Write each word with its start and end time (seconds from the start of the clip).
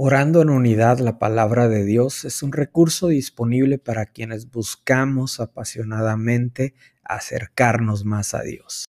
Orando 0.00 0.42
en 0.42 0.50
unidad 0.50 1.00
la 1.00 1.18
palabra 1.18 1.66
de 1.66 1.84
Dios 1.84 2.24
es 2.24 2.44
un 2.44 2.52
recurso 2.52 3.08
disponible 3.08 3.78
para 3.78 4.06
quienes 4.06 4.48
buscamos 4.48 5.40
apasionadamente 5.40 6.76
acercarnos 7.02 8.04
más 8.04 8.32
a 8.32 8.42
Dios. 8.42 8.84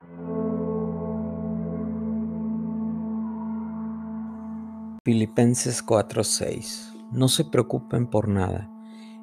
Filipenses 5.06 5.82
4:6 5.82 6.92
No 7.14 7.30
se 7.30 7.46
preocupen 7.46 8.08
por 8.08 8.28
nada, 8.28 8.70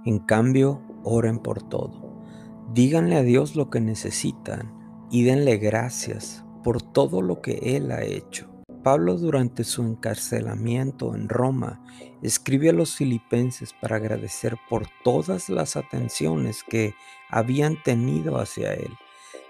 en 0.06 0.20
cambio 0.20 0.80
oren 1.02 1.38
por 1.38 1.68
todo. 1.68 2.24
Díganle 2.72 3.16
a 3.16 3.22
Dios 3.22 3.56
lo 3.56 3.68
que 3.68 3.82
necesitan 3.82 4.72
y 5.10 5.24
denle 5.24 5.58
gracias 5.58 6.46
por 6.62 6.80
todo 6.80 7.20
lo 7.20 7.42
que 7.42 7.76
Él 7.76 7.92
ha 7.92 8.02
hecho. 8.02 8.53
Pablo 8.84 9.16
durante 9.16 9.64
su 9.64 9.82
encarcelamiento 9.82 11.14
en 11.14 11.30
Roma 11.30 11.80
escribe 12.22 12.68
a 12.68 12.74
los 12.74 12.94
filipenses 12.94 13.72
para 13.72 13.96
agradecer 13.96 14.56
por 14.68 14.86
todas 15.02 15.48
las 15.48 15.76
atenciones 15.76 16.62
que 16.62 16.94
habían 17.30 17.82
tenido 17.82 18.38
hacia 18.38 18.74
él. 18.74 18.90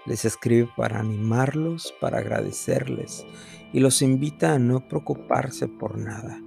Les 0.05 0.23
escribe 0.23 0.69
para 0.77 0.99
animarlos, 0.99 1.93
para 1.99 2.19
agradecerles 2.19 3.25
y 3.73 3.81
los 3.81 4.01
invita 4.01 4.53
a 4.53 4.59
no 4.59 4.87
preocuparse 4.87 5.67
por 5.67 5.97
nada. 5.97 6.39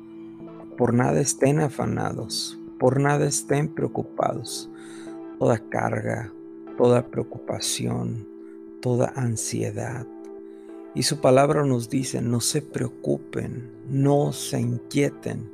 Por 0.78 0.94
nada 0.94 1.20
estén 1.20 1.60
afanados, 1.60 2.58
por 2.80 3.00
nada 3.00 3.26
estén 3.26 3.68
preocupados. 3.68 4.70
Toda 5.38 5.58
carga, 5.68 6.32
toda 6.78 7.06
preocupación, 7.10 8.26
toda 8.80 9.12
ansiedad, 9.14 10.06
y 10.94 11.02
su 11.02 11.20
palabra 11.20 11.64
nos 11.64 11.90
dice, 11.90 12.22
no 12.22 12.40
se 12.40 12.62
preocupen, 12.62 13.72
no 13.88 14.32
se 14.32 14.60
inquieten. 14.60 15.52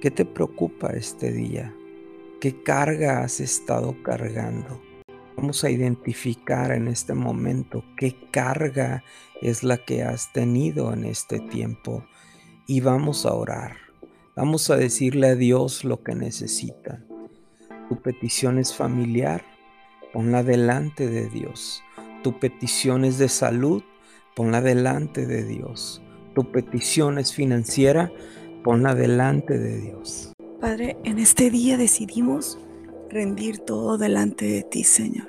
¿Qué 0.00 0.10
te 0.10 0.24
preocupa 0.24 0.90
este 0.90 1.32
día? 1.32 1.74
¿Qué 2.40 2.62
carga 2.62 3.22
has 3.22 3.40
estado 3.40 3.96
cargando? 4.02 4.80
Vamos 5.36 5.64
a 5.64 5.70
identificar 5.70 6.72
en 6.72 6.88
este 6.88 7.14
momento 7.14 7.84
qué 7.96 8.16
carga 8.30 9.02
es 9.40 9.62
la 9.62 9.78
que 9.78 10.02
has 10.02 10.32
tenido 10.32 10.92
en 10.92 11.04
este 11.04 11.40
tiempo 11.40 12.04
y 12.66 12.80
vamos 12.80 13.26
a 13.26 13.34
orar. 13.34 13.76
Vamos 14.36 14.70
a 14.70 14.76
decirle 14.76 15.28
a 15.28 15.34
Dios 15.34 15.84
lo 15.84 16.02
que 16.02 16.14
necesita. 16.14 17.02
Tu 17.88 18.00
petición 18.00 18.58
es 18.58 18.74
familiar, 18.74 19.44
ponla 20.12 20.42
delante 20.42 21.08
de 21.08 21.28
Dios. 21.28 21.82
Tu 22.22 22.38
petición 22.38 23.04
es 23.04 23.18
de 23.18 23.28
salud, 23.28 23.82
ponla 24.34 24.60
delante 24.60 25.26
de 25.26 25.44
Dios. 25.44 26.02
Tu 26.34 26.50
petición 26.50 27.18
es 27.18 27.32
financiera, 27.32 28.10
ponla 28.64 28.94
delante 28.94 29.58
de 29.58 29.78
Dios. 29.78 30.32
Padre, 30.60 30.96
en 31.04 31.18
este 31.18 31.50
día 31.50 31.76
decidimos 31.76 32.58
rendir 33.10 33.58
todo 33.58 33.98
delante 33.98 34.46
de 34.46 34.62
ti, 34.62 34.84
Señor. 34.84 35.28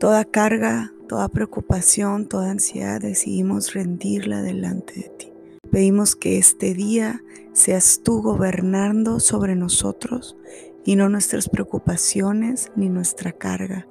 Toda 0.00 0.24
carga, 0.24 0.92
toda 1.08 1.28
preocupación, 1.28 2.26
toda 2.26 2.50
ansiedad, 2.50 3.00
decidimos 3.00 3.74
rendirla 3.74 4.42
delante 4.42 4.94
de 4.94 5.08
ti. 5.10 5.32
Pedimos 5.70 6.16
que 6.16 6.38
este 6.38 6.74
día 6.74 7.22
seas 7.52 8.00
tú 8.02 8.22
gobernando 8.22 9.20
sobre 9.20 9.54
nosotros 9.54 10.36
y 10.84 10.96
no 10.96 11.08
nuestras 11.08 11.48
preocupaciones 11.48 12.72
ni 12.76 12.88
nuestra 12.88 13.32
carga, 13.32 13.86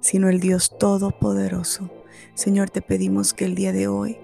sino 0.00 0.28
el 0.28 0.40
Dios 0.40 0.76
Todopoderoso 0.78 2.01
Señor, 2.34 2.70
te 2.70 2.82
pedimos 2.82 3.34
que 3.34 3.44
el 3.44 3.54
día 3.54 3.72
de 3.72 3.88
hoy 3.88 4.18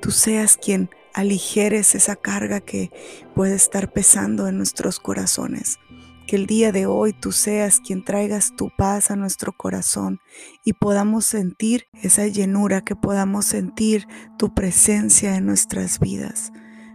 tú 0.00 0.10
seas 0.10 0.56
quien 0.56 0.90
aligeres 1.14 1.94
esa 1.94 2.16
carga 2.16 2.60
que 2.60 2.90
puede 3.34 3.54
estar 3.54 3.92
pesando 3.92 4.48
en 4.48 4.56
nuestros 4.56 4.98
corazones. 4.98 5.78
Que 6.26 6.36
el 6.36 6.46
día 6.46 6.72
de 6.72 6.86
hoy 6.86 7.12
tú 7.12 7.32
seas 7.32 7.80
quien 7.80 8.04
traigas 8.04 8.54
tu 8.56 8.70
paz 8.76 9.10
a 9.10 9.16
nuestro 9.16 9.52
corazón 9.52 10.20
y 10.64 10.72
podamos 10.72 11.26
sentir 11.26 11.86
esa 12.00 12.26
llenura, 12.26 12.82
que 12.82 12.96
podamos 12.96 13.44
sentir 13.44 14.06
tu 14.38 14.54
presencia 14.54 15.36
en 15.36 15.46
nuestras 15.46 15.98
vidas, 15.98 16.52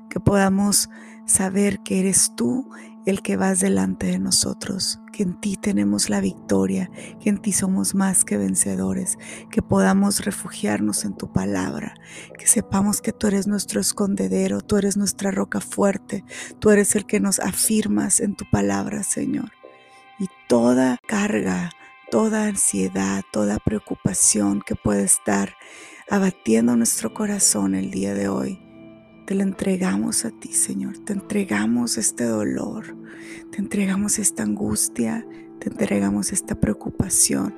que 0.10 0.20
podamos 0.20 0.90
saber 1.26 1.80
que 1.84 2.00
eres 2.00 2.32
tú 2.36 2.70
el 3.08 3.22
que 3.22 3.38
vas 3.38 3.62
delante 3.62 4.08
de 4.08 4.20
nosotros, 4.20 5.00
que 5.14 5.24
en 5.24 5.40
ti 5.40 5.56
tenemos 5.56 6.10
la 6.10 6.20
victoria, 6.20 6.92
que 7.22 7.30
en 7.30 7.38
ti 7.38 7.54
somos 7.54 7.96
más 7.96 8.26
que 8.26 8.36
vencedores, 8.36 9.18
que 9.50 9.62
podamos 9.62 10.26
refugiarnos 10.26 11.06
en 11.06 11.16
tu 11.16 11.32
palabra, 11.32 11.94
que 12.38 12.48
sepamos 12.48 13.00
que 13.02 13.14
tú 13.14 13.28
eres 13.28 13.48
nuestro 13.48 13.80
escondedero, 13.80 14.60
tú 14.60 14.76
eres 14.76 14.98
nuestra 14.98 15.32
roca 15.32 15.62
fuerte, 15.62 16.26
tú 16.60 16.70
eres 16.70 16.98
el 16.98 17.06
que 17.06 17.22
nos 17.22 17.40
afirmas 17.40 18.20
en 18.20 18.36
tu 18.36 18.44
palabra, 18.52 19.04
Señor. 19.04 19.54
Y 20.20 20.28
toda 20.50 20.98
carga, 21.08 21.72
toda 22.12 22.48
ansiedad, 22.48 23.24
toda 23.32 23.58
preocupación 23.60 24.62
que 24.62 24.76
puede 24.76 25.06
estar 25.06 25.56
abatiendo 26.10 26.76
nuestro 26.76 27.14
corazón 27.14 27.74
el 27.74 27.90
día 27.90 28.14
de 28.14 28.28
hoy, 28.28 28.67
te 29.28 29.36
lo 29.36 29.44
entregamos 29.44 30.24
a 30.24 30.32
ti, 30.32 30.54
Señor. 30.54 31.00
Te 31.00 31.12
entregamos 31.12 31.98
este 31.98 32.24
dolor, 32.24 32.96
te 33.52 33.58
entregamos 33.58 34.20
esta 34.20 34.44
angustia, 34.44 35.28
te 35.60 35.70
entregamos 35.70 36.32
esta 36.32 36.56
preocupación, 36.56 37.54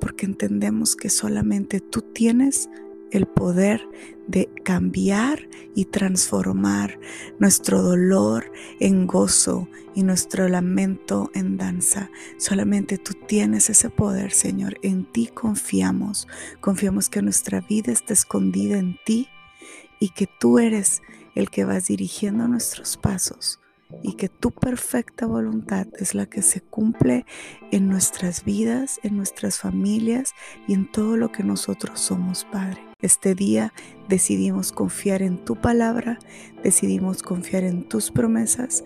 porque 0.00 0.24
entendemos 0.24 0.96
que 0.96 1.10
solamente 1.10 1.80
tú 1.80 2.00
tienes 2.00 2.70
el 3.10 3.26
poder 3.26 3.86
de 4.26 4.48
cambiar 4.64 5.50
y 5.74 5.84
transformar 5.84 6.98
nuestro 7.38 7.82
dolor 7.82 8.50
en 8.80 9.06
gozo 9.06 9.68
y 9.94 10.04
nuestro 10.04 10.48
lamento 10.48 11.30
en 11.34 11.58
danza. 11.58 12.10
Solamente 12.38 12.96
tú 12.96 13.12
tienes 13.28 13.68
ese 13.68 13.90
poder, 13.90 14.32
Señor. 14.32 14.78
En 14.80 15.04
ti 15.04 15.26
confiamos. 15.26 16.26
Confiamos 16.62 17.10
que 17.10 17.20
nuestra 17.20 17.60
vida 17.60 17.92
está 17.92 18.14
escondida 18.14 18.78
en 18.78 18.96
ti 19.04 19.28
y 20.02 20.08
que 20.08 20.26
tú 20.26 20.58
eres 20.58 21.00
el 21.36 21.48
que 21.48 21.64
vas 21.64 21.86
dirigiendo 21.86 22.48
nuestros 22.48 22.96
pasos 22.96 23.60
y 24.02 24.14
que 24.14 24.28
tu 24.28 24.50
perfecta 24.50 25.26
voluntad 25.26 25.86
es 25.96 26.16
la 26.16 26.26
que 26.26 26.42
se 26.42 26.60
cumple 26.60 27.24
en 27.70 27.88
nuestras 27.88 28.44
vidas, 28.44 28.98
en 29.04 29.16
nuestras 29.16 29.60
familias 29.60 30.34
y 30.66 30.74
en 30.74 30.90
todo 30.90 31.16
lo 31.16 31.30
que 31.30 31.44
nosotros 31.44 32.00
somos, 32.00 32.44
Padre. 32.50 32.82
Este 33.00 33.36
día 33.36 33.72
decidimos 34.08 34.72
confiar 34.72 35.22
en 35.22 35.44
tu 35.44 35.54
palabra, 35.54 36.18
decidimos 36.64 37.22
confiar 37.22 37.62
en 37.62 37.88
tus 37.88 38.10
promesas 38.10 38.82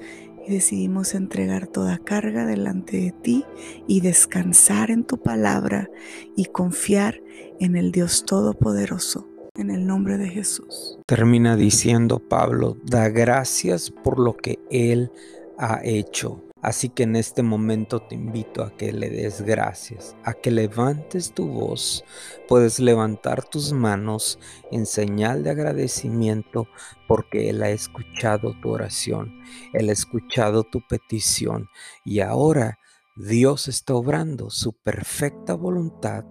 y 0.47 0.53
decidimos 0.53 1.15
entregar 1.15 1.67
toda 1.67 1.97
carga 1.97 2.45
delante 2.45 2.99
de 2.99 3.13
ti 3.13 3.47
y 3.87 4.03
descansar 4.03 4.91
en 4.91 5.05
tu 5.05 5.17
palabra 5.23 5.89
y 6.37 6.45
confiar 6.45 7.23
en 7.59 7.75
el 7.75 7.91
Dios 7.91 8.27
Todopoderoso 8.27 9.31
en 9.59 9.71
el 9.71 9.87
nombre 9.87 10.19
de 10.19 10.29
Jesús. 10.29 10.99
Termina 11.07 11.57
diciendo 11.57 12.19
Pablo, 12.19 12.77
da 12.85 13.09
gracias 13.09 13.91
por 13.91 14.19
lo 14.19 14.37
que 14.37 14.59
Él 14.71 15.11
ha 15.59 15.81
hecho. 15.85 16.43
Así 16.63 16.89
que 16.89 17.05
en 17.05 17.15
este 17.17 17.43
momento 17.43 18.01
te 18.01 18.17
invito 18.17 18.65
a 18.65 18.77
que 18.77 18.93
le 18.93 19.09
des 19.09 19.43
gracias, 19.43 20.17
a 20.25 20.33
que 20.33 20.51
levantes 20.51 21.33
tu 21.33 21.47
voz. 21.47 22.05
Puedes 22.49 22.81
levantar 22.81 23.45
tus 23.45 23.73
manos 23.73 24.39
en 24.73 24.87
señal 24.87 25.45
de 25.45 25.51
agradecimiento 25.51 26.67
porque 27.07 27.51
Él 27.51 27.63
ha 27.63 27.71
escuchado 27.71 28.59
tu 28.61 28.71
oración, 28.71 29.39
Él 29.75 29.91
ha 29.91 29.93
escuchado 29.93 30.65
tu 30.65 30.81
petición 30.89 31.69
y 32.05 32.21
ahora 32.21 32.79
Dios 33.15 33.69
está 33.69 33.95
obrando 33.95 34.51
su 34.51 34.73
perfecta 34.73 35.55
voluntad 35.55 36.25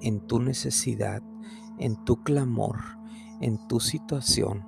en 0.00 0.26
tu 0.26 0.40
necesidad 0.40 1.22
en 1.80 1.96
tu 2.04 2.22
clamor, 2.22 2.78
en 3.40 3.58
tu 3.66 3.80
situación. 3.80 4.64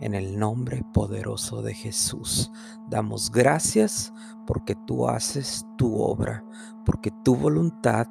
En 0.00 0.14
el 0.14 0.38
nombre 0.38 0.84
poderoso 0.92 1.62
de 1.62 1.74
Jesús, 1.74 2.50
damos 2.88 3.30
gracias 3.30 4.12
porque 4.46 4.74
tú 4.74 5.08
haces 5.08 5.64
tu 5.78 6.00
obra, 6.00 6.44
porque 6.84 7.12
tu 7.24 7.36
voluntad 7.36 8.08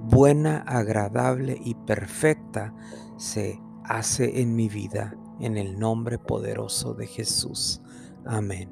buena, 0.00 0.58
agradable 0.58 1.58
y 1.64 1.74
perfecta 1.74 2.72
se 3.16 3.60
hace 3.84 4.40
en 4.40 4.54
mi 4.54 4.68
vida. 4.68 5.16
En 5.40 5.56
el 5.56 5.78
nombre 5.78 6.18
poderoso 6.18 6.94
de 6.94 7.08
Jesús. 7.08 7.82
Amén. 8.24 8.70